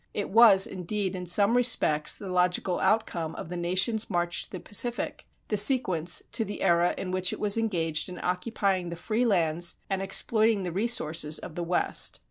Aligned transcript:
It 0.15 0.31
was, 0.31 0.65
indeed, 0.65 1.15
in 1.15 1.27
some 1.27 1.55
respects 1.55 2.15
the 2.15 2.27
logical 2.31 2.79
outcome 2.79 3.35
of 3.35 3.49
the 3.49 3.55
nation's 3.55 4.09
march 4.09 4.45
to 4.45 4.51
the 4.53 4.59
Pacific, 4.59 5.27
the 5.49 5.57
sequence 5.57 6.23
to 6.31 6.43
the 6.43 6.63
era 6.63 6.95
in 6.97 7.11
which 7.11 7.31
it 7.31 7.39
was 7.39 7.55
engaged 7.55 8.09
in 8.09 8.19
occupying 8.23 8.89
the 8.89 8.95
free 8.95 9.25
lands 9.25 9.75
and 9.91 10.01
exploiting 10.01 10.63
the 10.63 10.71
resources 10.71 11.37
of 11.37 11.53
the 11.53 11.61
West. 11.63 12.19